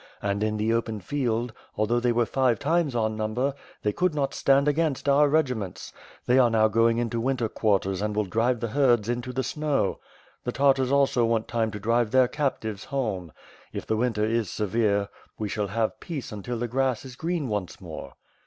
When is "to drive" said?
11.69-12.09